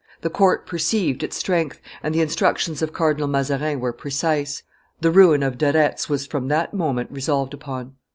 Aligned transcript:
The 0.21 0.31
court 0.31 0.65
perceived 0.65 1.21
its 1.21 1.35
strength, 1.37 1.79
and 2.01 2.15
the 2.15 2.21
instructions 2.21 2.81
of 2.81 2.91
Cardinal 2.91 3.27
Mazarin 3.27 3.79
were 3.79 3.93
precise. 3.93 4.63
The 4.99 5.11
ruin 5.11 5.43
of 5.43 5.59
De 5.59 5.71
Retz 5.73 6.09
was 6.09 6.25
from 6.25 6.47
that 6.47 6.73
moment 6.73 7.11
resolved 7.11 7.53
upon. 7.53 7.93